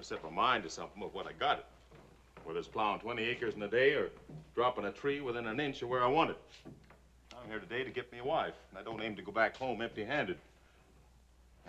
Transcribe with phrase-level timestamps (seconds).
[0.00, 1.66] never set my mind to something but what I got it.
[2.44, 4.08] Whether it's plowing 20 acres in a day or
[4.54, 6.38] dropping a tree within an inch of where I want it.
[7.32, 9.58] I'm here today to get me a wife, and I don't aim to go back
[9.58, 10.38] home empty-handed.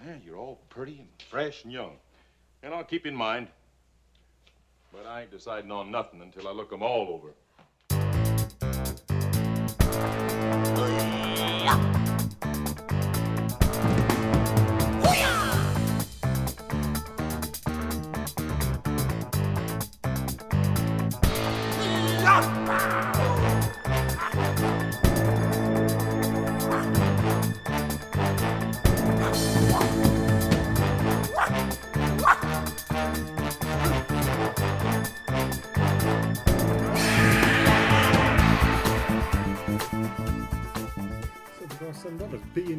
[0.06, 1.92] Yeah, you're all pretty and fresh and young.
[2.64, 3.47] And I'll keep in mind.
[4.94, 7.34] But I ain't deciding on nothing until I look 'em all over.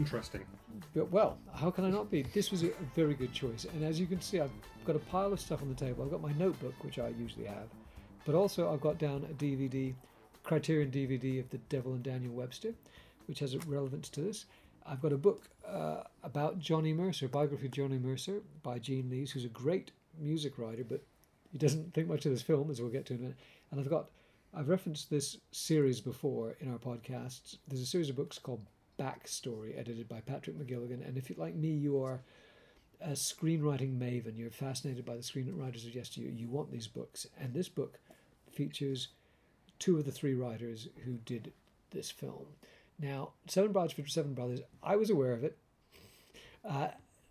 [0.02, 0.42] Interesting.
[0.94, 2.22] But, well, how can I not be?
[2.22, 3.64] This was a very good choice.
[3.72, 4.50] And as you can see, I've
[4.84, 6.04] got a pile of stuff on the table.
[6.04, 7.68] I've got my notebook, which I usually have,
[8.24, 9.94] but also I've got down a DVD,
[10.42, 12.74] Criterion DVD of The Devil and Daniel Webster,
[13.26, 14.46] which has a relevance to this.
[14.84, 19.30] I've got a book uh, about Johnny Mercer, biography of Johnny Mercer by Gene Lees,
[19.30, 21.02] who's a great music writer, but
[21.52, 23.38] he doesn't think much of this film, as we'll get to in a minute.
[23.70, 24.10] And I've got,
[24.52, 27.58] I've referenced this series before in our podcasts.
[27.68, 28.66] There's a series of books called
[28.98, 31.06] Backstory, edited by Patrick McGilligan.
[31.06, 32.22] And if you like me, you are
[33.00, 34.36] a screenwriting maven.
[34.36, 36.30] You're fascinated by the screenwriters of yesteryear.
[36.30, 37.98] You want these books, and this book
[38.52, 39.08] features
[39.78, 41.52] two of the three writers who did
[41.90, 42.46] this film.
[42.98, 45.58] Now, Seven Brothers for Seven Brothers, I was aware of it.
[46.64, 46.88] Uh,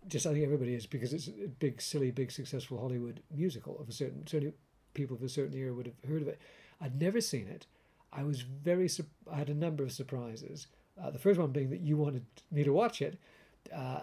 [0.08, 3.88] just I think everybody is because it's a big, silly, big, successful Hollywood musical of
[3.88, 4.54] a certain certainly
[4.94, 6.40] people of a certain era would have heard of it.
[6.80, 7.66] I'd never seen it.
[8.12, 8.90] I was very
[9.30, 10.66] I had a number of surprises.
[11.00, 13.18] Uh, the first one being that you wanted me to watch it,
[13.74, 14.00] uh,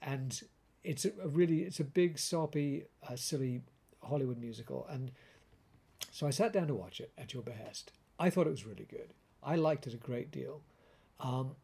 [0.00, 0.42] and
[0.82, 3.62] it's a, really it's a big soppy, uh, silly
[4.02, 5.10] Hollywood musical, and
[6.10, 7.92] so I sat down to watch it at your behest.
[8.18, 9.12] I thought it was really good.
[9.42, 10.62] I liked it a great deal.
[11.20, 11.56] Um,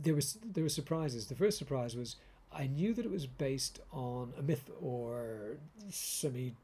[0.00, 1.26] there was there were surprises.
[1.26, 2.16] The first surprise was
[2.52, 5.56] I knew that it was based on a myth or
[5.90, 6.54] semi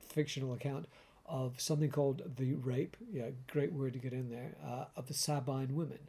[0.00, 0.86] fictional account
[1.26, 2.96] of something called the rape.
[3.12, 6.08] Yeah, great word to get in there uh, of the Sabine women,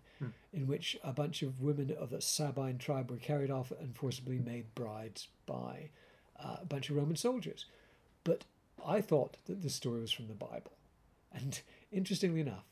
[0.53, 4.39] in which a bunch of women of the Sabine tribe were carried off and forcibly
[4.39, 5.89] made brides by
[6.43, 7.65] uh, a bunch of Roman soldiers.
[8.23, 8.43] But
[8.85, 10.73] I thought that this story was from the Bible,
[11.33, 12.65] and interestingly enough,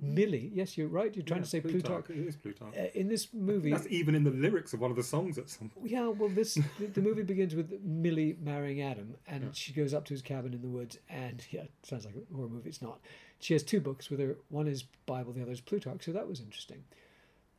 [0.00, 0.50] Millie.
[0.54, 1.14] Yes, you're right.
[1.14, 2.08] You're trying Yeah, to say Plutarch.
[2.08, 2.74] It is Plutarch.
[2.76, 5.50] Uh, in this movie, That's even in the lyrics of one of the songs at
[5.50, 5.90] some point.
[5.90, 10.06] yeah, well, this the, the movie begins with Millie marrying Adam, and she goes up
[10.06, 12.68] to his cabin in the woods, and yeah, sounds like a horror movie.
[12.70, 13.00] It's not.
[13.40, 14.36] She has two books with her.
[14.48, 16.04] One is Bible, the other is Plutarch.
[16.04, 16.84] So that was interesting.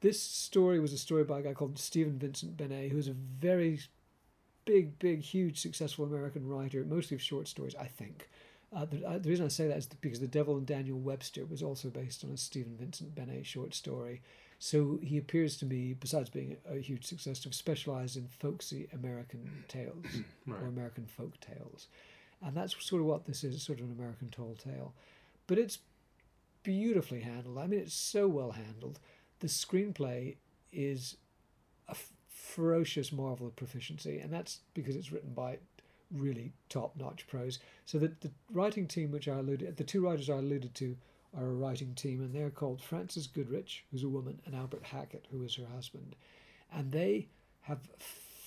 [0.01, 3.79] This story was a story by a guy called Stephen Vincent Benet, who's a very
[4.65, 8.29] big, big, huge, successful American writer, mostly of short stories, I think.
[8.75, 11.45] Uh, the, uh, the reason I say that is because The Devil and Daniel Webster
[11.45, 14.21] was also based on a Stephen Vincent Benet short story.
[14.57, 18.27] So he appears to me, besides being a, a huge success, to have specialized in
[18.27, 20.05] folksy American tales
[20.47, 20.61] Right.
[20.61, 21.87] or American folk tales.
[22.43, 24.93] And that's sort of what this is, sort of an American tall tale.
[25.47, 25.79] But it's
[26.63, 27.57] beautifully handled.
[27.57, 28.99] I mean, it's so well handled.
[29.39, 30.37] The screenplay
[30.71, 31.17] is
[31.87, 31.95] a
[32.27, 35.59] ferocious marvel of proficiency, and that's because it's written by
[36.11, 37.59] really top-notch pros.
[37.85, 40.97] So that the writing team, which I alluded, the two writers I alluded to,
[41.37, 45.27] are a writing team, and they're called Frances Goodrich, who's a woman, and Albert Hackett,
[45.31, 46.15] who is her husband,
[46.73, 47.27] and they
[47.61, 47.79] have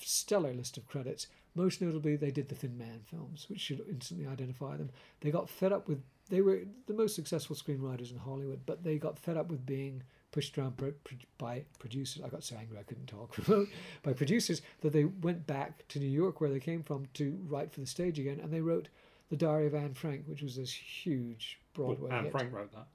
[0.03, 1.27] stellar list of credits.
[1.55, 4.91] Most notably, they did the Thin Man films, which should instantly identify them.
[5.21, 6.03] They got fed up with.
[6.29, 10.03] They were the most successful screenwriters in Hollywood, but they got fed up with being
[10.31, 12.23] pushed around pro- pro- by producers.
[12.23, 13.35] I got so angry I couldn't talk.
[14.03, 17.73] by producers that they went back to New York, where they came from, to write
[17.73, 18.89] for the stage again, and they wrote
[19.31, 22.33] The Diary of Anne Frank, which was this huge Broadway Anne hit.
[22.33, 22.87] Frank wrote that.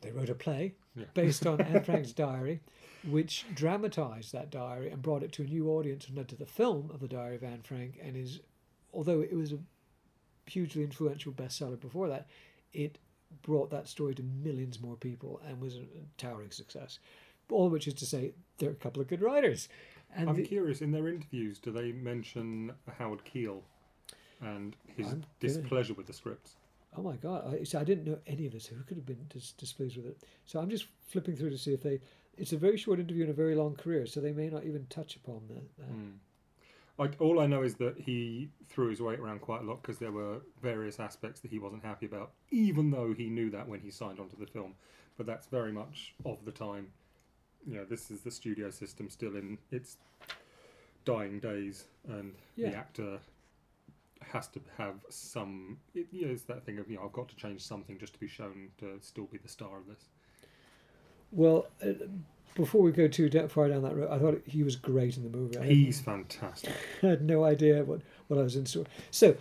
[0.00, 1.06] They wrote a play Yeah.
[1.14, 2.60] based on Anne Frank's diary,
[3.08, 6.46] which dramatized that diary and brought it to a new audience and led to the
[6.46, 7.98] film of the Diary of Anne Frank.
[8.00, 8.38] And is,
[8.94, 9.58] although it was a
[10.50, 12.26] hugely influential bestseller before that,
[12.72, 12.98] it
[13.42, 15.86] brought that story to millions more people and was a
[16.18, 16.98] towering success.
[17.50, 19.68] All of which is to say, there are a couple of good writers.
[20.14, 23.62] And I'm the- curious, in their interviews, do they mention Howard Keel
[24.40, 26.56] and his I'm displeasure with the scripts?
[26.96, 27.54] Oh my god!
[27.54, 28.66] I, see, I didn't know any of this.
[28.66, 30.24] Who could have been dis- displeased with it?
[30.46, 32.00] So I'm just flipping through to see if they.
[32.36, 34.86] It's a very short interview and a very long career, so they may not even
[34.86, 35.62] touch upon that.
[35.78, 35.84] that.
[35.84, 36.10] Hmm.
[37.00, 39.96] Like all I know is that he threw his weight around quite a lot because
[39.98, 43.80] there were various aspects that he wasn't happy about, even though he knew that when
[43.80, 44.74] he signed onto the film.
[45.16, 46.88] But that's very much of the time.
[47.66, 49.96] You know, this is the studio system still in its
[51.06, 52.68] dying days, and Yeah.
[52.68, 53.20] the actor
[54.20, 55.78] has to have some.
[55.94, 58.12] It, you know, it's that thing of you know I've got to change something just
[58.12, 60.10] to be shown to still be the star of this.
[61.32, 61.92] Well, uh,
[62.54, 65.36] before we go too far down that road, I thought he was great in the
[65.36, 65.58] movie.
[65.58, 66.72] I He's fantastic.
[67.02, 68.86] I had no idea what, what I was in store.
[69.10, 69.36] So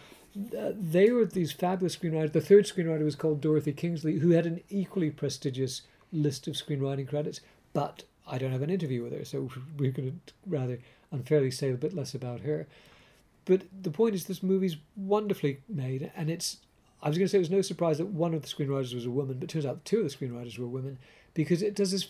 [0.58, 2.34] uh, they were these fabulous screenwriters.
[2.34, 7.08] The third screenwriter was called Dorothy Kingsley, who had an equally prestigious list of screenwriting
[7.08, 7.42] credits,
[7.74, 10.80] but I don't have an interview with her, so we're going to rather
[11.12, 12.68] unfairly say a bit less about her.
[13.46, 16.58] But the point is, this movie's wonderfully made, and it's.
[17.02, 19.06] I was going to say it was no surprise that one of the screenwriters was
[19.06, 21.00] a woman, but it turns out two of the screenwriters were women
[21.34, 22.10] because it does this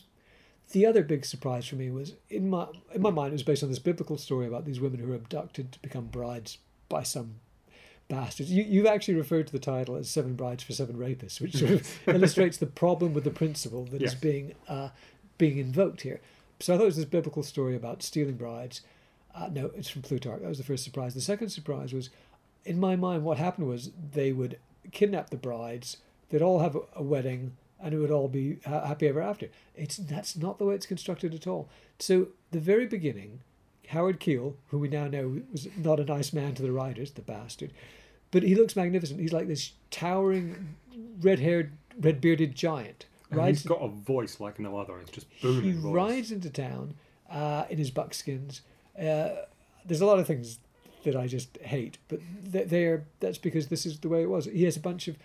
[0.72, 3.64] the other big surprise for me was in my in my mind it was based
[3.64, 6.58] on this biblical story about these women who are abducted to become brides
[6.90, 7.36] by some
[8.08, 8.52] bastards.
[8.52, 11.72] You you've actually referred to the title as Seven Brides for Seven Rapists, which sort
[11.72, 14.22] of illustrates the problem with the principle that is Yes.
[14.22, 14.90] being uh,
[15.38, 16.20] being invoked here.
[16.60, 18.82] So I thought it was this biblical story about stealing brides.
[19.34, 20.42] Uh, no, it's from Plutarch.
[20.42, 21.14] That was the first surprise.
[21.14, 22.10] The second surprise was,
[22.66, 24.58] in my mind, what happened was they would
[24.92, 25.98] kidnap the brides.
[26.30, 29.50] They'd all have a, a wedding, and it would all be happy ever after.
[29.76, 31.70] It's that's not the way it's constructed at all.
[32.00, 33.42] So the very beginning,
[33.90, 37.22] Howard Keel, who we now know was not a nice man to the writers, the
[37.22, 37.72] bastard,
[38.32, 39.20] but he looks magnificent.
[39.20, 40.76] He's like this towering,
[41.22, 43.06] red-haired, red-bearded giant.
[43.32, 45.00] And Rides he's got a voice like no other.
[45.00, 45.94] It's just he booming voice.
[45.94, 46.96] rides into town
[47.30, 48.62] uh, in his buckskins.
[48.98, 49.30] Uh,
[49.86, 50.60] there's a lot of things
[51.04, 54.46] that I just hate, but they're that's because this is the way it was.
[54.46, 55.18] He has a bunch of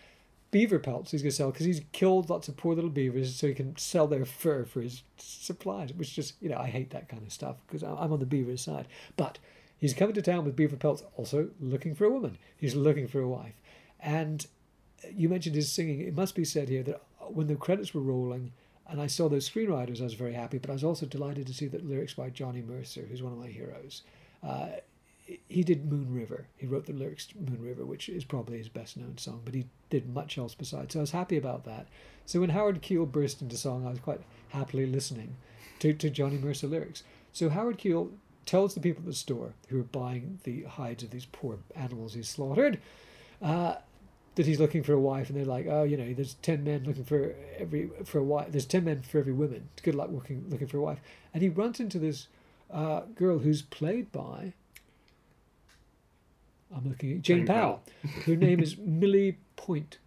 [0.55, 3.49] beaver pelts he's going to sell because he's killed lots of poor little beavers so
[3.49, 5.93] he can sell their fur for his supplies.
[5.93, 8.57] Which just you know I hate that kind of stuff because I'm on the beaver
[8.57, 8.87] side.
[9.17, 9.41] But
[9.77, 12.39] he's coming to town with beaver pelts, also looking for a woman.
[12.57, 13.61] He's looking for a wife,
[13.99, 14.47] and
[15.13, 16.01] you mentioned his singing.
[16.03, 17.03] It must be said here that
[17.33, 18.53] when the credits were rolling
[18.87, 20.59] and I saw those screenwriters, I was very happy.
[20.59, 23.41] But I was also delighted to see that lyrics by Johnny Mercer, who's one of
[23.41, 24.03] my heroes.
[24.41, 24.69] Uh,
[25.49, 26.47] he did Moon River.
[26.57, 29.55] He wrote the lyrics to Moon River, which is probably his best known song, but
[29.55, 30.93] he did much else besides.
[30.93, 31.87] So I was happy about that.
[32.27, 35.37] So when Howard Keel burst into song, I was quite happily listening
[35.81, 37.03] to, to Johnny Mercer lyrics.
[37.33, 38.11] So Howard Keel
[38.47, 42.15] tells the people at the store who are buying the hides of these poor animals
[42.15, 42.79] he's slaughtered
[43.43, 43.77] uh,
[44.35, 46.85] that he's looking for a wife, and they're like, "Oh, you know, there's ten men
[46.85, 48.49] looking for every for a wife.
[48.51, 49.69] There's ten men for every woman.
[49.83, 50.99] Good luck looking looking for a wife."
[51.33, 52.29] And he runs into this
[52.71, 54.55] uh, girl who's played by.
[56.75, 57.83] I'm looking at Jane, Powell.
[58.27, 59.99] Her name is Millie Point.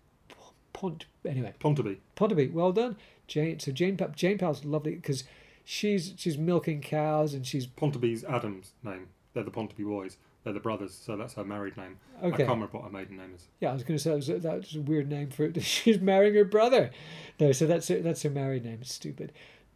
[0.73, 1.05] Pont.
[1.25, 1.97] Anyway, Pontipee.
[2.15, 3.59] Pontipee, well done, Jane.
[3.59, 5.23] So Jane Pa- Jane Powell's lovely because
[5.65, 9.07] she's she's milking cows and she's Pontipee's Adam's name.
[9.33, 10.17] They're the Pontipee boys.
[10.43, 11.97] They're the brothers, so that's her married name.
[12.19, 12.27] Okay.
[12.27, 13.47] I can't remember what her maiden name is.
[13.59, 15.43] Yeah, I was going to say that was, a, that was a weird name for
[15.45, 15.61] it.
[15.63, 16.91] She's marrying her brother.
[17.39, 18.77] No, so that's her, that's her married name.
[18.81, 19.33] It's stupid,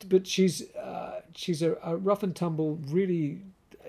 [0.08, 2.80] but she's uh, she's a, a rough and tumble.
[2.88, 3.42] Really,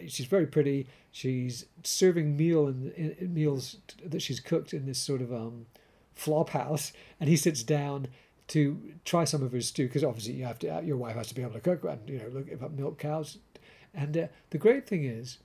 [0.09, 0.87] she's very pretty.
[1.11, 5.67] She's serving meal in, in, in meals that she's cooked in this sort of um,
[6.15, 8.09] flop house, and he sits down
[8.49, 10.83] to try some of her stew because obviously you have to.
[10.85, 13.39] Your wife has to be able to cook and you know look about milk cows.
[13.95, 15.39] And uh, the great thing is,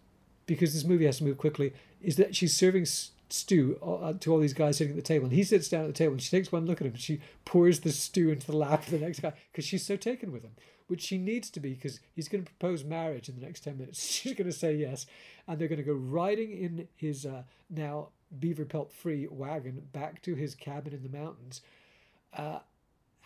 [0.45, 2.85] because this movie has to move quickly, is that she's serving
[3.29, 5.87] stew uh, to all these guys sitting at the table, and he sits down at
[5.87, 6.93] the table and she takes one look at him.
[6.93, 9.95] And she pours the stew into the lap of the next guy because she's so
[9.95, 10.51] taken with him,
[10.87, 13.77] which she needs to be because he's going to propose marriage in the next ten
[13.77, 14.03] minutes.
[14.11, 15.05] She's going to say yes,
[15.47, 20.21] and they're going to go riding in his uh, now beaver pelt free wagon back
[20.23, 21.61] to his cabin in the mountains,
[22.35, 22.59] uh,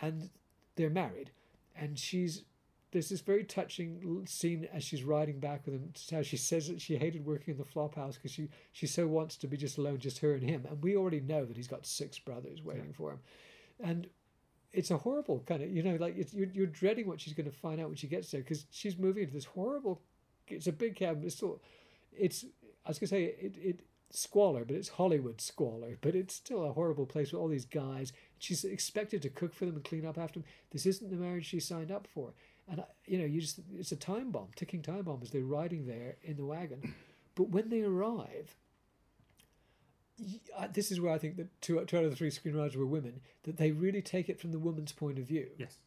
[0.02, 0.30] and
[0.76, 1.32] they're married,
[1.76, 2.44] and she's
[2.92, 5.94] there's this very touching scene as she's riding back with him.
[6.12, 9.08] How she says that she hated working in the flop house because she she so
[9.08, 10.66] wants to be just alone, just her and him.
[10.70, 13.20] And we already know that he's got six brothers waiting for him,
[13.80, 14.08] and
[14.74, 17.56] it's a horrible kind of you know like you're you're dreading what she's going to
[17.56, 20.02] find out when she gets there because she's moving into this horrible.
[20.48, 21.24] It's a big cabin.
[21.24, 21.62] It's still,
[22.12, 22.44] it's
[22.86, 25.98] I was going to say it it squalor, but it's Hollywood squalor.
[26.02, 28.12] But it's still a horrible place with all these guys.
[28.40, 30.48] She's expected to cook for them and clean up after them.
[30.72, 32.34] This isn't the marriage she signed up for.
[32.70, 35.42] And I- you know, you just it's a time bomb, ticking time bomb as they're
[35.44, 36.94] riding there in the wagon.
[37.36, 38.56] But when they arrive,
[40.74, 43.22] this is where I think that two, two out of the three screenwriters were women.
[43.44, 45.48] That they really take it from the woman's point of view.
[45.58, 45.78] Yes,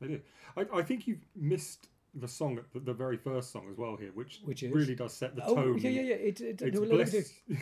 [0.00, 0.20] they do.
[0.56, 4.10] I, I think you've missed the song, the, the very first song as well here,
[4.14, 4.72] which Which is?
[4.72, 5.78] really does set the Oh tone.
[5.78, 6.14] yeah, yeah, yeah.
[6.14, 7.58] It, it, It's no, me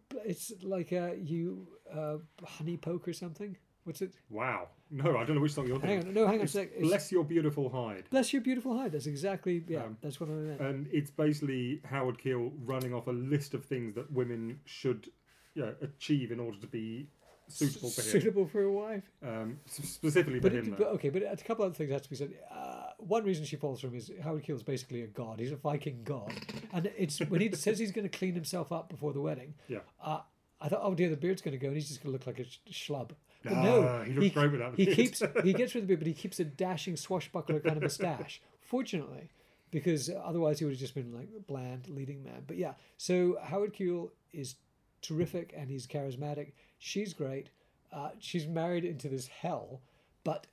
[0.24, 3.56] it's like uh, you uh, honey poke or something.
[3.88, 4.12] What's it?
[4.30, 4.68] wow.
[4.90, 6.08] No, I don't know which song you're Hang thinking.
[6.08, 6.68] on, no, hang on a It's sec.
[6.68, 8.04] It's- Bless your beautiful hide.
[8.10, 8.92] Bless your beautiful hide.
[8.92, 9.84] That's exactly yeah.
[9.84, 10.60] Um, that's what I meant.
[10.60, 15.08] and it's basically Howard Keel running off a list of things that women should
[15.54, 17.08] you know, achieve in order to be
[17.48, 18.06] suitable for him.
[18.08, 19.04] Suitable for a wife.
[19.22, 20.84] Um, s- specifically for But, him, it, though.
[20.84, 22.32] but okay, but a couple other things have to be said.
[22.50, 25.38] Uh, one reason she falls for him is Howard Keel's basically a god.
[25.40, 26.32] He's a Viking god,
[26.72, 29.54] and it's when he says he's going to clean himself up before the wedding.
[29.68, 29.78] Yeah.
[30.02, 30.20] Uh,
[30.60, 32.26] I thought, oh dear, the beard's going to go, and he's just going to look
[32.26, 33.10] like a sh- schlub.
[33.42, 34.96] But Ah, no, he looks great without the he beard.
[34.96, 37.82] keeps he gets rid of the beard, but he keeps a dashing swashbuckler kind of
[37.82, 38.40] moustache.
[38.60, 39.30] Fortunately,
[39.70, 42.42] because otherwise he would have just been like bland leading man.
[42.46, 44.56] But yeah, so Howard Keel is
[45.02, 46.52] terrific and he's charismatic.
[46.78, 47.50] She's great.
[47.92, 49.80] Uh, she's married into this hell,
[50.24, 50.46] but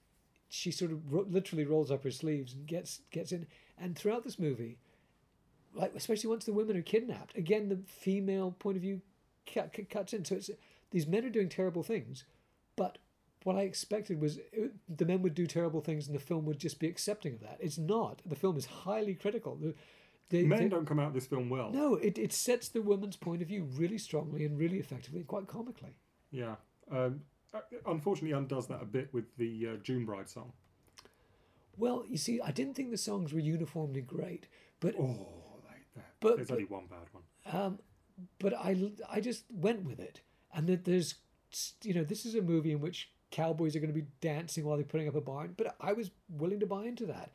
[0.47, 3.47] she sort of ro- literally rolls up her sleeves and gets gets in.
[3.77, 4.77] And throughout this movie,
[5.73, 9.01] like especially once the women are kidnapped, again the female point of view
[9.51, 10.23] cut, cut, cuts in.
[10.23, 10.49] So it's
[10.91, 12.23] these men are doing terrible things,
[12.75, 12.97] but
[13.43, 16.59] what I expected was it, the men would do terrible things and the film would
[16.59, 17.57] just be accepting of that.
[17.59, 18.21] It's not.
[18.25, 19.55] The film is highly critical.
[19.55, 19.75] The,
[20.29, 21.71] they, Men they- don't come out of this film well.
[21.71, 25.27] no, it, it sets the woman's point of view really strongly and really effectively and
[25.27, 25.95] quite comically.
[26.31, 26.55] Yeah.
[26.91, 27.21] Um,
[27.53, 30.51] uh, unfortunately, undoes that a bit with the uh, June Bride song.
[31.77, 34.47] Well, you see, I didn't think the songs were uniformly great,
[34.79, 35.27] but Oh,
[35.67, 36.05] like that.
[36.19, 37.23] But- there's only one bad one.
[37.61, 37.79] um,
[38.39, 40.21] but I I just went with it,
[40.53, 41.15] and that there's
[41.83, 44.77] you know this is a movie in which cowboys are going to be dancing while
[44.77, 47.31] they're putting up a barn, but I was willing to buy into that,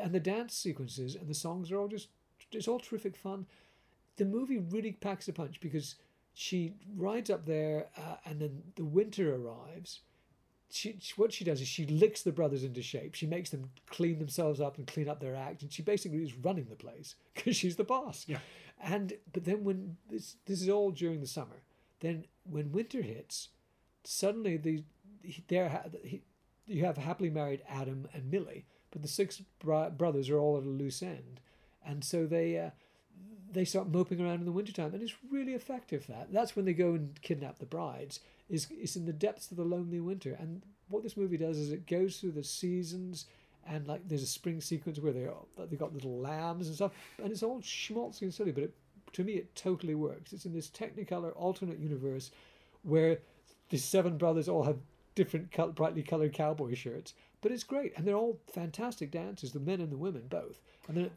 [0.00, 2.08] and the dance sequences and the songs are all just
[2.52, 3.46] it's all terrific fun.
[4.16, 5.96] The movie really packs a punch because
[6.34, 10.00] she rides up there, uh, and then the winter arrives.
[10.72, 13.14] She, she what she does is she licks the brothers into shape.
[13.14, 16.36] She makes them clean themselves up and clean up their act, and she basically is
[16.36, 18.24] running the place because she's the boss.
[18.28, 18.38] Yeah.
[18.82, 21.62] And but then when this this is all during the summer,
[22.00, 23.48] then when winter hits,
[24.04, 24.84] suddenly the
[25.48, 25.84] there
[26.66, 30.64] you have happily married Adam and Millie, but the six bro- brothers are all at
[30.64, 31.40] a loose end,
[31.84, 32.70] and so they uh,
[33.52, 36.06] they start moping around in the wintertime, and it's really effective.
[36.06, 38.20] That that's when they go and kidnap the brides.
[38.48, 41.70] Is is in the depths of the lonely winter, and what this movie does is
[41.70, 43.26] it goes through the seasons.
[43.66, 45.28] And like, there's a spring sequence where they
[45.68, 46.92] they got little lambs and stuff,
[47.22, 48.74] and it's all schmaltzy and silly, but it,
[49.12, 50.32] to me it totally works.
[50.32, 52.30] It's in this Technicolor alternate universe
[52.82, 53.18] where
[53.70, 54.78] the seven brothers all have
[55.14, 59.60] different col- brightly colored cowboy shirts, but it's great, and they're all fantastic dancers, the
[59.60, 60.60] men and the women both.
[60.88, 61.10] And then,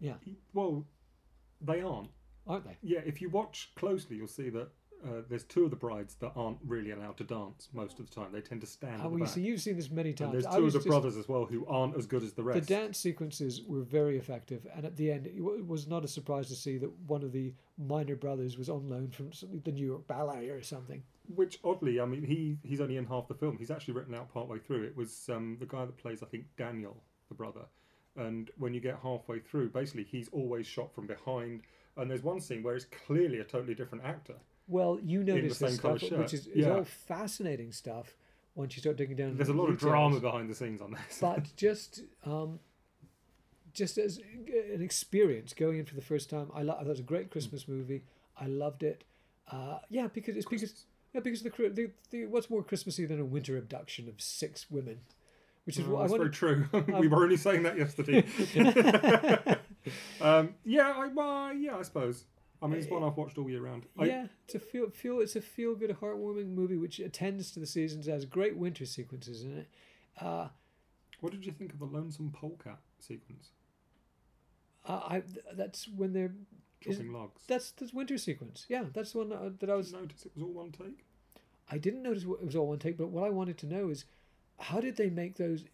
[0.00, 0.14] yeah,
[0.52, 0.84] Well,
[1.60, 2.10] they aren't.
[2.46, 2.76] aren't they?
[2.82, 4.68] Yeah, if you watch closely, you'll see that
[5.04, 8.14] uh, there's two of the brides that aren't really allowed to dance most of the
[8.14, 8.32] time.
[8.32, 10.32] They tend to stand Oh, well, you see, you've seen this many and times.
[10.32, 12.66] there's two of the just- brothers as well who aren't as good as the rest.
[12.66, 16.48] The dance sequences were very effective, and at the end, it was not a surprise
[16.48, 19.30] to see that one of the minor brothers was on loan from
[19.64, 21.02] the New York Ballet or something.
[21.34, 23.56] Which oddly, I mean, he he's only in half the film.
[23.58, 24.84] He's actually written out partway through.
[24.84, 27.62] It was um, the guy that plays, I think, Daniel, the brother.
[28.16, 31.62] And when you get halfway through, basically, he's always shot from behind.
[31.96, 34.34] And there's one scene where it's clearly a totally different actor.
[34.66, 36.18] Well, you notice this stuff, shirt.
[36.18, 36.74] which is, is Yeah.
[36.76, 38.16] all fascinating stuff
[38.54, 39.36] once you start digging down.
[39.36, 41.18] There's a lot the of drama behind the scenes on this.
[41.20, 42.58] but just um,
[43.72, 44.18] just as
[44.74, 47.68] an experience going in for the first time, I lo- that was a great Christmas
[47.68, 48.04] movie.
[48.36, 49.04] I loved it.
[49.50, 53.24] Uh, yeah, because it's because yeah because the, the the what's more Christmassy than a
[53.24, 55.00] winter abduction of six women,
[55.64, 56.68] which is Oh, what I that's very true.
[57.00, 58.24] we were only saying that yesterday.
[60.20, 62.24] um, yeah, I, well, yeah, I suppose.
[62.60, 63.84] I mean, it's one I've watched all year round.
[63.96, 67.60] I, Yeah, it's a feel feel it's a feel good, heartwarming movie which attends to
[67.60, 68.06] the seasons.
[68.06, 69.68] Has great winter sequences in it.
[70.20, 70.48] Uh,
[71.20, 73.50] What did you think of the lonesome polecat sequence?
[74.84, 75.22] I, I
[75.54, 76.34] that's when they're
[76.80, 77.42] Chopping logs.
[77.48, 78.66] that's the winter sequence.
[78.68, 80.52] Yeah, that's the one that, uh, that I was Did you notice it was all
[80.52, 81.04] one take?
[81.70, 84.04] I didn't notice it was all one take, but what I wanted to know is
[84.58, 85.64] how did they make those?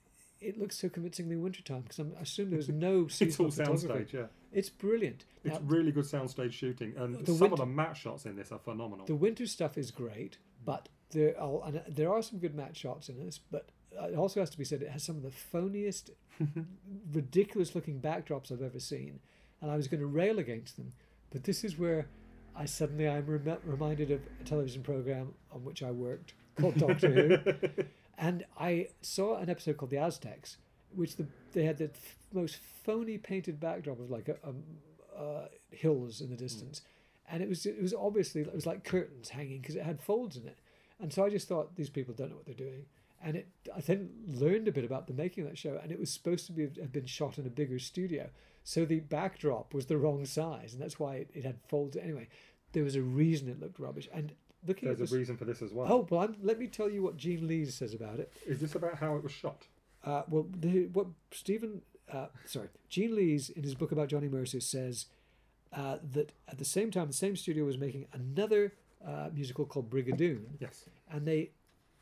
[0.40, 4.26] It looks so convincingly wintertime because I assume there was no It's all soundstage, yeah.
[4.52, 5.24] It's brilliant.
[5.44, 8.36] It's Now, really good soundstage shooting, and The some wint- of the matte shots in
[8.36, 9.06] this are phenomenal.
[9.06, 12.76] the winter stuff is great, but there are and uh, there are some good matte
[12.76, 13.38] shots in this.
[13.38, 16.10] But it also has to be said it has some of the phoniest,
[17.12, 19.20] ridiculous looking backdrops I've ever seen,
[19.60, 20.92] and I was going to rail against them,
[21.30, 22.06] but this is where
[22.56, 27.10] I suddenly I'm rem- reminded of a television program on which I worked called Doctor
[27.10, 27.84] Who.
[28.16, 30.56] And I saw an episode called The Aztecs,
[30.94, 34.62] which the, they had the f- most phony painted backdrop of like a, um
[35.18, 36.82] uh, hills in the distance,
[37.30, 40.36] and it was it was obviously it was like curtains hanging because it had folds
[40.36, 40.58] in it,
[41.00, 42.86] and so I just thought these people don't know what they're doing,
[43.22, 45.98] and it I then learned a bit about the making of that show, and it
[45.98, 48.28] was supposed to be have been shot in a bigger studio,
[48.64, 52.28] so the backdrop was the wrong size, and that's why it, it had folds anyway.
[52.72, 54.32] There was a reason it looked rubbish, and
[54.66, 55.86] looking There's at a reason for this as well.
[55.92, 58.32] Oh, well, I'm, let me tell you what Gene Lees says about it.
[58.46, 59.66] Is this about how it was shot?
[60.04, 64.60] Uh, well, the, what Stephen, uh, sorry, Gene Lees in his book about Johnny Mercer
[64.60, 65.06] says
[65.72, 68.74] uh, that at the same time, the same studio was making another
[69.06, 70.84] uh, musical called Brigadoon, Yes.
[71.10, 71.50] and they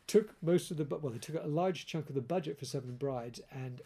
[0.07, 2.97] took most of the well, they took a large chunk of the budget for Seven
[2.97, 3.83] Brides and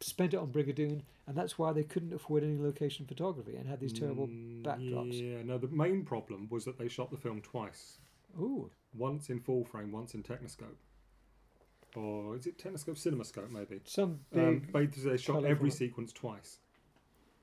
[0.00, 3.80] spent it on Brigadoon, and that's why they couldn't afford any location photography and had
[3.80, 5.12] these terrible Mm, backdrops.
[5.20, 7.98] Yeah, no, the main problem was that they shot the film twice.
[8.38, 10.76] Ooh, Once in full frame, once in Technoscope.
[11.96, 13.80] Or is it Technoscope, Cinemascope, maybe?
[13.84, 16.58] some Um, big but they shot colourful- every sequence twice.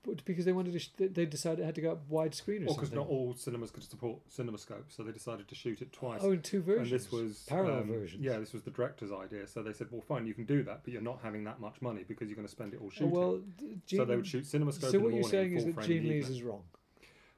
[0.04, 2.66] But because they wanted to, sh- they- decided it had to go up widescreen or
[2.66, 2.96] Well, because something.
[2.98, 6.22] not all cinemas could support Cinemascope, so they decided to shoot it twice.
[6.24, 6.92] oh, in two versions.
[6.92, 8.24] and this was parallel um, versions.
[8.24, 9.46] Yeah, this was the director's idea.
[9.48, 11.82] So they said, "Well, fine, you can do that, but you're not having that much
[11.82, 14.16] money because you're going to spend it all Oh, shooting." well, d- Gene, so they
[14.16, 14.82] would shoot CinemaScope.
[14.82, 16.24] so in the what you're morning saying is full that frame in Gene the Lees
[16.26, 16.38] evening.
[16.38, 16.64] is wrong.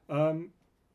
[0.08, 0.50] Um,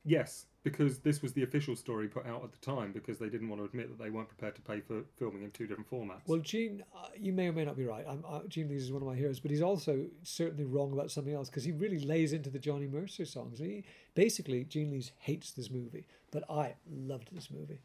[0.10, 3.48] yes, because this was the official story put out at the time because they didn't
[3.48, 6.28] want to admit that they weren't prepared to pay for filming in two different formats.
[6.28, 8.04] Well, Gene, uh, you may or may not be right.
[8.08, 11.12] I'm, uh, Gene Lees is one of my heroes, but he's also certainly wrong about
[11.12, 13.60] something else because he really lays into the Johnny Mercer songs.
[13.60, 13.86] He
[14.16, 17.80] basically Gene Lees hates this movie, but I loved this movie.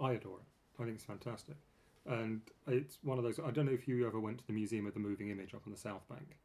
[0.00, 0.80] I adore it.
[0.80, 1.56] I think it's fantastic,
[2.06, 3.40] and it's one of those.
[3.44, 5.62] I don't know if you ever went to the Museum of the Moving Image up
[5.66, 6.38] on the South Bank.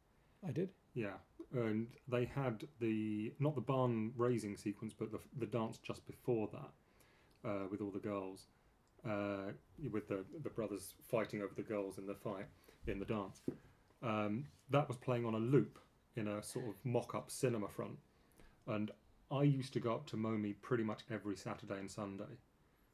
[0.46, 0.70] I did.
[0.94, 1.16] Yeah,
[1.54, 6.48] and they had the not the barn raising sequence, but the the dance just before
[6.52, 8.46] that, uh, with all the girls,
[9.08, 9.52] uh,
[9.90, 12.46] with the the brothers fighting over the girls in the fight
[12.86, 13.40] in the dance.
[14.02, 15.78] Um, that was playing on a loop
[16.16, 17.98] in a sort of mock-up cinema front,
[18.66, 18.90] and
[19.30, 22.36] I used to go up to Momi pretty much every Saturday and Sunday.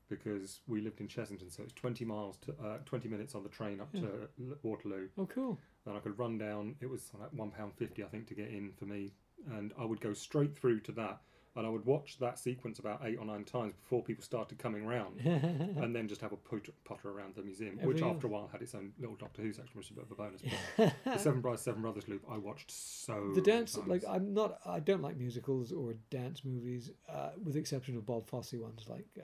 [0.08, 3.48] Because we lived in Chessington, so it's twenty miles to uh, twenty minutes on the
[3.48, 4.28] train up to
[4.62, 5.58] Waterloo, Oh, cool.
[5.84, 6.76] then I could run down.
[6.80, 9.12] It was like one pound fifty, I think, to get in for me,
[9.52, 11.20] and I would go straight through to that,
[11.56, 14.86] and I would watch that sequence about eight or nine times before people started coming
[14.86, 18.30] round, and then just have a potter, potter around the museum, which Every after a
[18.30, 20.40] while had its own little Doctor Who section, which is a bit of a bonus.
[20.76, 23.32] But the Seven Brides, Seven Brothers loop, I watched so.
[23.34, 27.60] the dance, like I'm not, I don't like musicals or dance movies, uh, with the
[27.60, 29.22] exception of Bob Fosse ones like uh,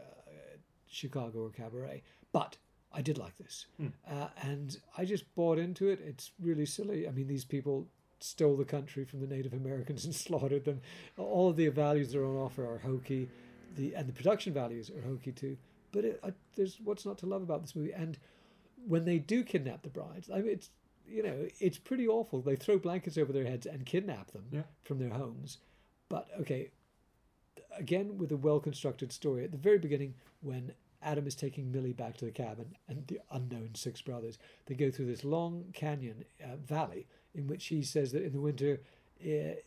[0.88, 2.03] Chicago or Cabaret.
[2.33, 2.57] But
[2.93, 3.88] I did like this, Hmm.
[4.09, 6.00] uh, and I just bought into it.
[6.00, 7.09] It's really silly.
[7.09, 7.88] I mean, these people
[8.21, 10.81] stole the country from the Native Americans and slaughtered them.
[11.19, 13.29] All of the values that are on offer are hokey,
[13.76, 15.57] the and the production values are hokey too.
[15.93, 17.92] But it, I, there's what's not to love about this movie.
[17.92, 18.18] And
[18.87, 20.70] when they do kidnap the brides, I mean, it's
[21.09, 22.40] you know it's pretty awful.
[22.40, 24.62] They throw blankets over their heads and kidnap them Yeah.
[24.85, 25.59] from their homes.
[26.09, 26.70] But okay,
[27.77, 31.93] again with a well constructed story at the very beginning when Adam is taking Millie
[31.93, 34.38] back to the cabin and the unknown six brothers.
[34.67, 38.40] They go through this long canyon uh, valley in which he says that in the
[38.40, 38.81] winter,
[39.23, 39.61] uh,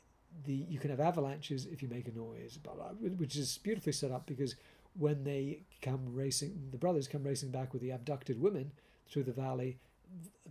[0.45, 3.91] the you can have avalanches if you make a noise, blah, blah, which is beautifully
[3.91, 4.55] set up because
[4.97, 8.71] when they come racing, the brothers come racing back with the abducted women
[9.09, 9.77] through the valley.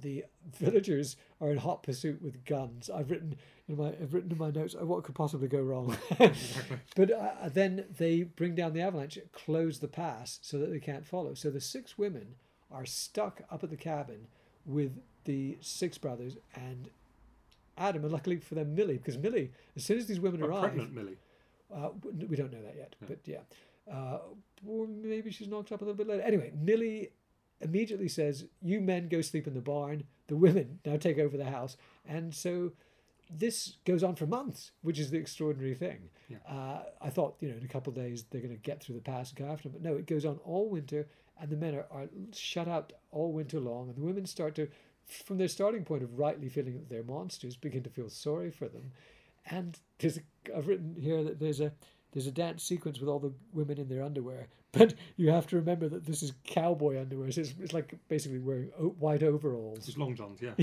[0.01, 0.25] The
[0.59, 2.91] villagers are in hot pursuit with guns.
[2.91, 3.37] I've written
[3.69, 5.97] in my I've written in my notes what could possibly go wrong.
[6.95, 11.07] But uh, then they bring down the avalanche, close the pass so that they can't
[11.07, 11.35] follow.
[11.35, 12.35] So the six women
[12.71, 14.27] are stuck up at the cabin
[14.67, 14.93] with
[15.25, 16.89] the six brothers and
[17.79, 20.95] Adam, and luckily for them, Millie, because Millie, as soon as these women arrive, pregnant
[20.95, 21.19] Millie.
[21.75, 21.91] uh,
[22.29, 23.09] we don't know that yet, Yeah.
[23.09, 24.19] but yeah, uh,
[24.67, 26.23] or maybe she's knocked up a little bit later.
[26.23, 27.11] Anyway, Millie
[27.61, 30.05] immediately says, "You men go sleep in the barn.
[30.27, 32.73] The women now take over the house." And so
[33.31, 36.11] this goes on for months, which is the extraordinary thing.
[36.29, 36.39] Yeah.
[36.49, 38.95] Uh, I thought, you know, in a couple of days they're going to get through
[38.95, 41.09] the pass and go after them, but no, it goes on all winter,
[41.41, 44.69] and the men are, are shut out all winter long, and the women start to,
[45.07, 48.69] from their starting point of rightly feeling that they're monsters, begin to feel sorry for
[48.69, 48.93] them.
[49.49, 50.21] And there's a,
[50.57, 51.73] I've written here that there's a
[52.17, 55.57] there's a dance sequence with all the women in their underwear, but you have to
[55.57, 57.31] remember that this is cowboy underwear.
[57.31, 59.87] So it's, it's like basically wearing o- white overalls.
[59.87, 60.55] It's long johns, yeah.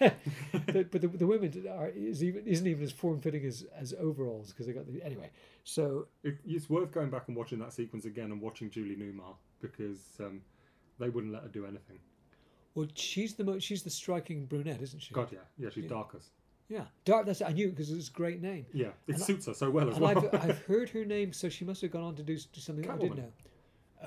[0.52, 3.92] but but the, the women are is even isn't even as form fitting as as
[4.00, 5.28] overalls because they got the anyway.
[5.64, 9.34] So It, it's worth going back and watching that sequence again and watching Julie Newmar
[9.60, 10.40] because um,
[10.98, 11.98] they wouldn't let her do anything.
[12.74, 15.12] well, she's the mo- she's the striking brunette, isn't she?
[15.12, 15.90] God, yeah, yeah, she's Yeah.
[15.90, 16.30] darkest.
[16.72, 17.26] Yeah, dark.
[17.26, 18.64] That's I knew because it's a great name.
[18.72, 20.16] Yeah, it And I- suits her so well as well.
[20.18, 22.88] I've I've heard her name, so she must have gone on to do, do something
[22.90, 23.32] I didn't know.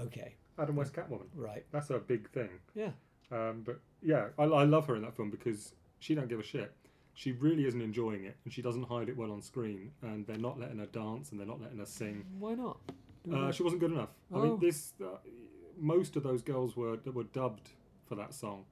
[0.02, 1.28] Okay, Adam West Catwoman.
[1.36, 1.64] right.
[1.72, 2.50] That's a big thing.
[2.74, 2.92] Yeah.
[3.32, 6.44] Um, but yeah, I, I love her in that film because she don't give a
[6.44, 6.72] shit.
[7.14, 9.92] She really isn't enjoying it, and she doesn't hide it well on screen.
[10.02, 12.26] And they're not letting her dance, and they're not letting her sing.
[12.40, 12.78] Why not?
[13.34, 14.10] Uh, she wasn't good enough.
[14.34, 14.42] I Oh.
[14.44, 15.18] mean, this uh,
[15.78, 17.70] most of those girls were that were dubbed
[18.06, 18.66] for that song.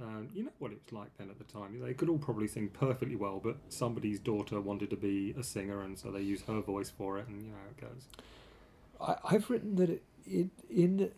[0.00, 1.80] And you know what it was like then at the time.
[1.80, 5.82] They could all probably sing perfectly well, but somebody's daughter wanted to be a singer,
[5.82, 8.06] and so they use her voice for it, and you know how it goes.
[9.00, 11.10] I, I've written that it, it in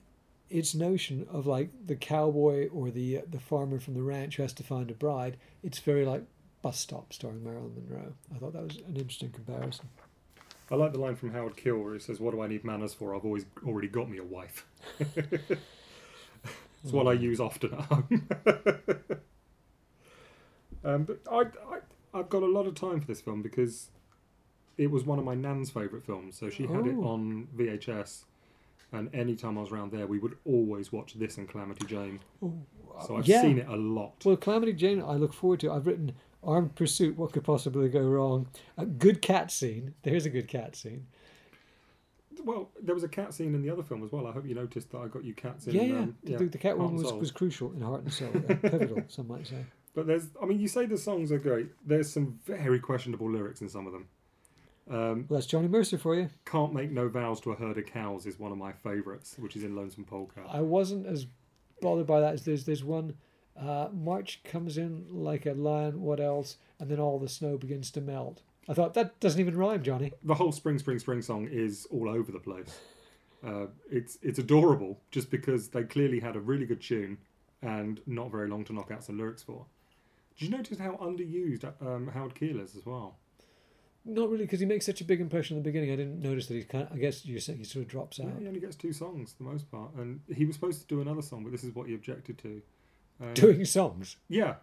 [0.49, 4.43] its notion of like the cowboy or the uh, the farmer from the ranch who
[4.43, 5.37] has to find a bride.
[5.63, 6.25] It's very like
[6.63, 8.15] Bus Stop starring Marilyn Monroe.
[8.35, 9.89] I thought that was an interesting comparison.
[10.71, 12.95] I like the line from Howard Keel where he says, "What do I need manners
[12.95, 13.15] for?
[13.15, 14.67] I've always already got me a wife."
[16.83, 18.29] It's what I use often at home.
[20.85, 21.79] um, but I, I,
[22.19, 23.91] I've got a lot of time for this film because
[24.79, 26.39] it was one of my nan's favourite films.
[26.39, 27.09] So she had it Oh.
[27.09, 28.25] on VHS,
[28.93, 32.21] and any time I was around there, we would always watch this and Calamity Jane.
[33.07, 33.43] So I've yeah.
[33.43, 34.15] seen it a lot.
[34.25, 35.71] Well, Calamity Jane, I look forward to.
[35.71, 36.13] I've written
[36.43, 37.17] Armed Pursuit.
[37.17, 38.49] What could possibly go wrong?
[38.79, 39.95] A good cat scene.
[40.03, 41.07] There's a good cat scene.
[42.45, 44.27] Well, there was a cat scene in the other film as well.
[44.27, 45.75] I hope you noticed that I got you cats in.
[45.75, 45.99] yeah, yeah.
[45.99, 48.31] um, The, the cat one was, was crucial in Heart and Soul.
[48.49, 49.65] uh, pivotal, some might say.
[49.95, 51.69] But there's, I mean, you say the songs are great.
[51.85, 54.09] There's some very questionable lyrics in some of them.
[54.89, 56.31] Um, Well, that's Johnny Mercer for you.
[56.45, 59.57] Can't make no vows to a herd of cows is one of my favourites, which
[59.57, 60.45] is in Lonesome Polecat.
[60.49, 61.27] I wasn't as
[61.81, 63.15] bothered by that as there's there's one.
[63.61, 66.01] Uh, March comes in like a lion.
[66.01, 66.57] What else?
[66.79, 68.43] And then all the snow begins to melt.
[68.71, 70.13] I thought that doesn't even rhyme, Johnny.
[70.23, 72.79] The whole Spring, Spring, Spring song is all over the place.
[73.45, 77.19] Uh, it's it's adorable just because they clearly had a really good tune
[77.63, 79.67] and not very long to knock out some lyrics for.
[80.39, 83.17] Did you notice how underused um, Howard Keel is as well?
[84.05, 85.93] Not really, because he makes such a big impression in the beginning.
[85.93, 86.87] I didn't notice that he kind.
[86.87, 88.39] Of, I guess you're saying he sort of drops Yeah, out.
[88.39, 91.01] he only gets two songs for the most part, and he was supposed to do
[91.03, 92.63] another song, but this is what he objected to.
[93.21, 94.17] Um, Doing songs.
[94.29, 94.55] Yeah,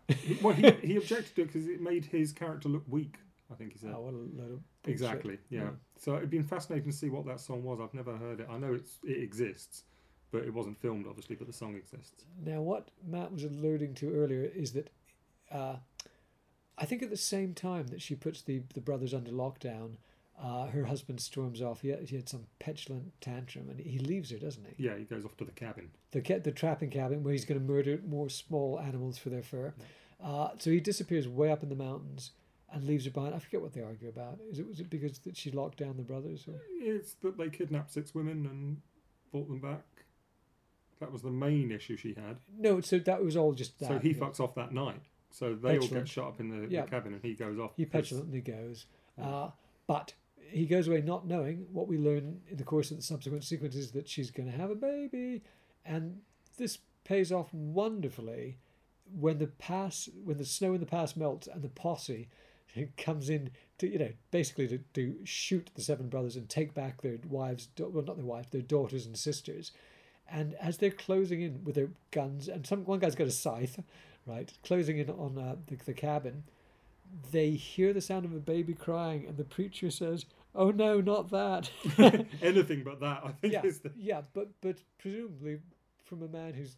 [0.42, 3.18] well, he, he objected to it because it made his character look weak.
[3.52, 3.92] I think he said.
[3.96, 4.88] Oh, what a load of bullshit.
[4.88, 5.38] exactly.
[5.50, 5.62] Yeah.
[5.62, 5.70] Yeah.
[5.98, 7.80] So it'd been fascinating to see what that song was.
[7.82, 8.48] I've never heard it.
[8.50, 9.84] I know it's it exists,
[10.32, 11.36] but it wasn't filmed, obviously.
[11.36, 12.26] But the song exists.
[12.44, 14.90] Now, what Matt was alluding to earlier is that
[15.52, 15.78] uh,
[16.78, 19.96] I think at the same time that she puts the, the brothers under lockdown,
[20.42, 21.82] uh, her husband storms off.
[21.82, 24.84] He had, he had some petulant tantrum and he leaves her, doesn't he?
[24.86, 25.90] Yeah, he goes off to the cabin.
[26.12, 29.42] The, ca- the trapping cabin where he's going to murder more small animals for their
[29.42, 29.74] fur.
[30.24, 32.32] Uh, so he disappears way up in the mountains
[32.74, 33.34] and leaves her behind.
[33.34, 34.40] I forget what they argue about.
[34.52, 36.46] Is it was it because that she locked down the brothers?
[36.48, 36.60] Or?
[36.82, 38.78] It's that they kidnapped six women and
[39.32, 39.84] brought them back.
[41.00, 42.38] That was the main issue she had.
[42.58, 43.88] No, so that was all just that.
[43.88, 44.18] so he yeah.
[44.20, 45.02] fucks off that night.
[45.30, 46.84] So they all get shot up in the, Yeah.
[46.84, 47.72] the cabin, and he goes off.
[47.76, 48.86] He petulantly goes.
[49.22, 49.50] Uh,
[49.86, 50.14] but
[50.50, 53.92] he goes away not knowing what we learn in the course of the subsequent sequences
[53.92, 55.44] that she's going to have a baby.
[55.86, 56.22] And
[56.58, 58.58] this pays off wonderfully
[59.12, 62.30] when the pass, when the snow in the pass melts and the posse
[62.98, 67.02] comes in to, you know, basically to, to shoot the seven brothers and take back
[67.02, 69.72] their wives, well, not their wives, their daughters and sisters.
[70.30, 73.80] And as they're closing in with their guns, and some one guy's got a scythe,
[74.26, 76.44] right, closing in on uh, the, the cabin,
[77.32, 81.30] they hear the sound of a baby crying, and the preacher says, "Oh no, not
[81.30, 81.70] that."
[82.42, 83.92] Anything but that, I think, yeah, is the.
[83.96, 85.60] yeah, but but presumably
[86.04, 86.76] from a man who's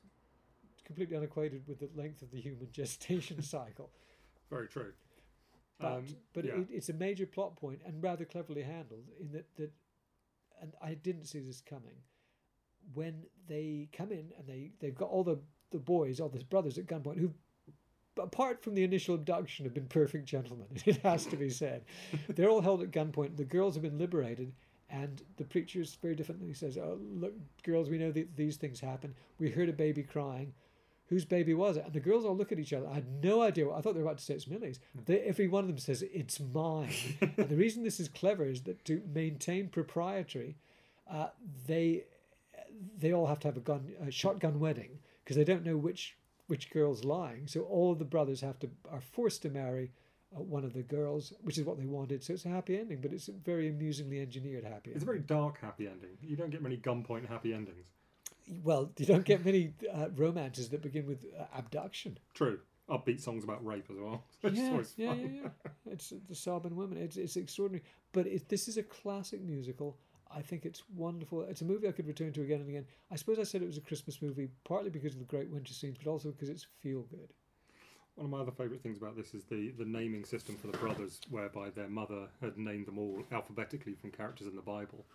[0.89, 3.91] completely unacquainted with the length of the human gestation cycle.
[4.49, 4.93] Very true.
[5.79, 6.53] But Um, but yeah.
[6.59, 9.71] it, it's a major plot point and rather cleverly handled in that that,
[10.61, 11.95] and I didn't see this coming.
[12.93, 15.39] When they come in and they they've got all the
[15.71, 17.33] the boys, all the brothers at gunpoint who.
[18.17, 20.67] Apart from the initial abduction, have been perfect gentlemen.
[20.85, 21.85] It has to be said.
[22.27, 23.37] They're all held at gunpoint.
[23.37, 24.51] The girls have been liberated,
[24.89, 29.15] and the preacher's very differently says, "Oh, look, girls, we know that these things happen.
[29.37, 30.53] We heard a baby crying.
[31.09, 32.87] Whose baby was it?" And the girls all look at each other.
[32.87, 33.67] I had no idea.
[33.67, 34.79] What, I thought they were about to say it's Millie's.
[35.05, 36.93] They, every one of them says it's mine.
[37.21, 40.55] and the reason this is clever is that to maintain proprietary,
[41.09, 41.27] uh,
[41.67, 42.05] they
[42.97, 46.17] they all have to have a gun, a shotgun wedding because they don't know which
[46.47, 47.47] which girl's lying.
[47.47, 49.91] So all of the brothers have to are forced to marry
[50.35, 52.23] uh, one of the girls, which is what they wanted.
[52.23, 54.91] So it's a happy ending, but it's a very amusingly engineered happy.
[54.91, 54.93] Ending.
[54.93, 56.17] It's a very dark happy ending.
[56.21, 57.85] You don't get many gunpoint happy endings.
[58.63, 58.91] Well.
[58.97, 62.17] You don't get many uh, romances that begin with uh, abduction.
[62.33, 62.59] True.
[62.89, 64.23] Upbeat songs about rape as well.
[64.51, 65.49] Yeah, yeah, yeah, yeah.
[65.91, 66.97] It's the sobbing women.
[66.97, 67.83] It's it's extraordinary.
[68.13, 69.97] But it, this is a classic musical.
[70.35, 71.41] I think it's wonderful.
[71.43, 72.85] It's a movie I could return to again and again.
[73.11, 75.73] I suppose I said it was a Christmas movie partly because of the great winter
[75.73, 77.33] scenes, but also because it's feel good.
[78.15, 80.77] One of my other favourite things about this is the, the naming system for the
[80.77, 85.05] brothers, whereby their mother had named them all alphabetically from characters in the Bible.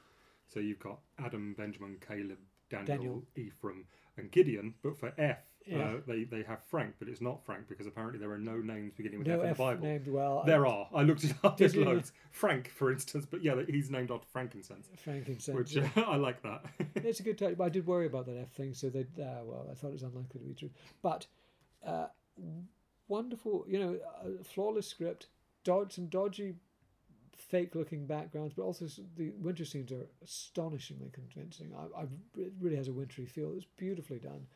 [0.48, 2.38] So you've got Adam, Benjamin, Caleb,
[2.70, 3.22] Daniel, Daniel.
[3.36, 3.84] Ephraim,
[4.16, 4.74] and Gideon.
[4.82, 5.78] But for F, Yeah.
[5.78, 8.92] uh, they, they have Frank, but it's not Frank because apparently there are no names
[8.96, 9.82] beginning with No F in F the Bible.
[9.86, 10.42] named well.
[10.46, 10.88] There are.
[10.94, 11.56] I looked it up.
[11.56, 12.12] There's loads.
[12.30, 15.56] Frank, for instance, but yeah, he's named after frankincense, Frankincense.
[15.56, 15.88] which yeah.
[15.96, 16.64] I like that.
[16.96, 18.74] it's a good touch, but I did worry about that F thing.
[18.74, 20.70] So they, uh, well, I thought it was unlikely to be true.
[21.02, 21.26] But
[21.86, 22.06] uh,
[23.08, 25.28] wonderful, you know, uh, flawless script,
[25.64, 26.54] dodge some dodgy,
[27.36, 31.72] fake-looking backgrounds, but also the winter scenes are astonishingly convincing.
[31.76, 32.04] I, I,
[32.38, 33.52] it really has a wintry feel.
[33.56, 34.46] It's beautifully done.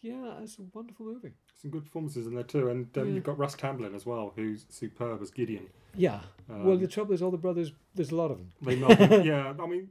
[0.00, 1.32] Yeah, it's a wonderful movie.
[1.60, 3.14] Some good performances in there too, and um, Yeah.
[3.14, 5.66] you've got Russ Tamblyn as well, who's superb as Gideon.
[5.94, 6.20] Yeah.
[6.48, 7.72] well, Um, the trouble is, all the brothers.
[7.94, 8.52] There's a lot of them.
[8.62, 9.88] They meld, yeah, I mean,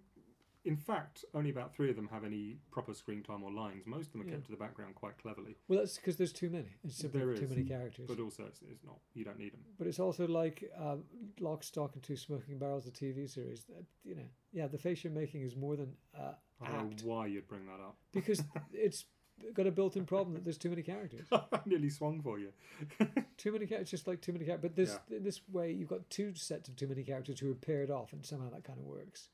[0.65, 3.86] in fact, only about three of them have any proper screen time or lines.
[3.86, 4.32] Most of them are Yeah.
[4.32, 5.56] kept to the background quite cleverly.
[5.67, 6.69] Well, that's because there's too many.
[6.84, 8.08] It's simply There too is, many characters.
[8.10, 8.99] But also, it's, it's not.
[9.13, 9.62] You don't need them.
[9.78, 10.97] But it's also like uh,
[11.39, 13.63] Lock, Stock, and Two Smoking Barrels, the TV series.
[13.65, 17.04] That, you know, yeah, the face you're making is more than uh, I don't apt
[17.04, 17.95] know why you'd bring that up.
[18.12, 19.06] because it's
[19.54, 21.28] got a built-in problem that there's too many characters.
[21.32, 22.54] I nearly swung for you.
[23.38, 24.69] Too many characters, just like too many characters.
[24.69, 27.56] But this in this way, you've got two sets of too many characters who are
[27.56, 29.28] paired off, and somehow that kind of works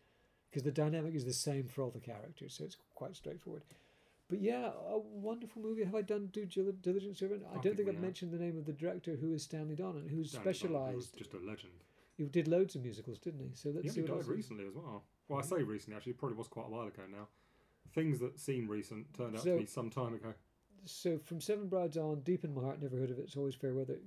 [0.52, 3.64] because the dynamic is the same for all the characters, so it's quite straightforward.
[4.30, 5.84] But yeah, a wonderful movie.
[5.84, 7.22] Have I done due diligence?
[7.22, 8.04] I, don't think think I've have.
[8.04, 11.18] mentioned the name of the director, who is Stanley Donen, who's was specialised.
[11.18, 11.74] just a legend.
[12.18, 13.50] He did loads of musicals, didn't he?
[13.54, 15.04] So let's He see what died recently as well.
[15.28, 17.28] Well, I say recently, actually, it probably was quite a while ago now.
[17.94, 20.34] Things that seem recent turned out So- to be some time ago.
[20.86, 23.24] So from Seven Brides on, Deep in My Heart, never heard of it.
[23.24, 24.00] It's always fair weather.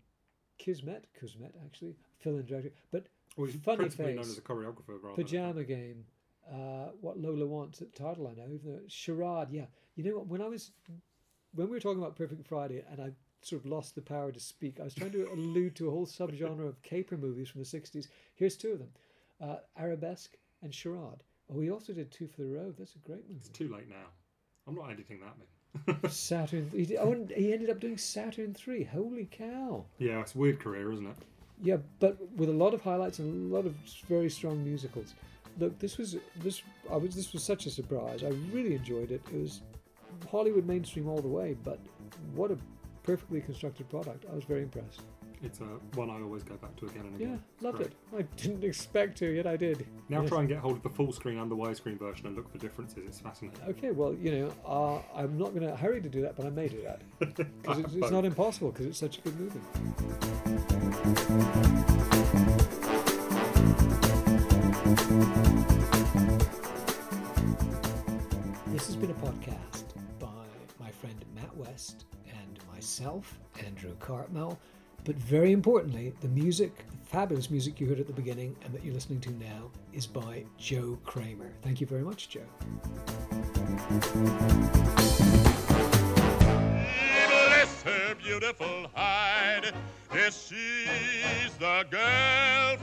[0.58, 2.70] Kismet, Kismet actually, fill-in director.
[2.90, 6.04] But Well, he's Funny principally known as a choreographer rather Pajama Game,
[6.52, 8.46] uh, What Lola Wants, that title I know.
[8.52, 9.66] Even though it's Charade, yeah.
[9.96, 10.26] You know what?
[10.26, 10.72] When I was,
[11.54, 13.10] when we were talking about Perfect Friday, and I
[13.42, 16.06] sort of lost the power to speak, I was trying to allude to a whole
[16.06, 18.08] subgenre of caper movies from the '60s.
[18.34, 18.90] Here's two of them:
[19.40, 21.22] uh, Arabesque and Charade.
[21.52, 22.76] Oh, he also did Two for the Road.
[22.78, 23.40] That's a great movie.
[23.40, 24.06] It's too late now.
[24.66, 26.10] I'm not editing that bit.
[26.12, 26.70] Saturn.
[26.74, 28.84] He, did, oh, he ended up doing Saturn Three.
[28.84, 29.84] Holy cow!
[29.98, 31.16] Yeah, it's a weird career, isn't it?
[31.62, 33.74] Yeah, but with a lot of highlights and a lot of
[34.08, 35.14] very strong musicals.
[35.58, 38.22] Look, this was this I was this was such a surprise.
[38.24, 39.22] I really enjoyed it.
[39.32, 39.62] It was
[40.30, 41.78] Hollywood mainstream all the way, but
[42.34, 42.58] what a
[43.02, 44.24] perfectly constructed product.
[44.30, 45.02] I was very impressed.
[45.42, 45.64] It's a
[45.94, 47.42] one I always go back to again and Yeah, again.
[47.54, 47.90] It's loved great.
[47.90, 47.96] it.
[48.18, 49.86] I didn't expect to, yet I did.
[50.08, 50.30] Now Yes.
[50.30, 52.56] try and get hold of the full screen and the widescreen version and look for
[52.56, 53.04] differences.
[53.06, 53.60] It's fascinating.
[53.68, 56.50] Okay, well, you know, uh, I'm not going to hurry to do that, but I
[56.50, 59.60] may do that because it's, it's not impossible because it's such a good movie.
[68.66, 69.84] This has been a podcast
[70.18, 70.26] by
[70.80, 74.58] my friend Matt West and myself, Andrew Cartmel.
[75.04, 78.84] But very importantly, the music, the fabulous music you heard at the beginning and that
[78.84, 81.52] you're listening to now, is by Joe Kramer.
[81.62, 82.40] Thank you very much, Joe.
[88.20, 89.72] Beautiful hide.
[91.60, 92.76] The girl